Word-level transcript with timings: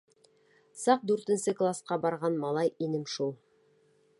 Саҡ 0.83 1.03
дүртенсе 1.11 1.53
класҡа 1.59 1.99
барған 2.07 2.39
малай 2.47 2.73
инем 2.87 3.05
шул. 3.17 3.35